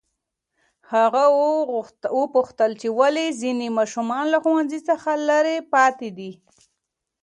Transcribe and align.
هغه 0.93 1.23
وپوښتل 2.19 2.71
چې 2.81 2.87
ولې 2.99 3.25
ځینې 3.41 3.67
ماشومان 3.77 4.25
له 4.33 4.37
ښوونځي 4.43 4.79
څخه 4.89 5.09
لرې 5.29 5.57
پاتې 5.73 6.09
دي. 6.17 6.31